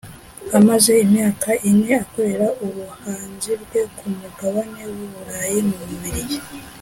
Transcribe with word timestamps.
amaze 0.59 0.91
imyaka 1.05 1.49
ine 1.69 1.89
akorera 2.03 2.47
ubuhanzi 2.65 3.51
bwe 3.61 3.81
ku 3.97 4.05
mugabane 4.19 4.81
w’u 4.93 5.07
Burayi 5.13 5.59
mu 5.69 5.77
Bubiligi 5.89 6.37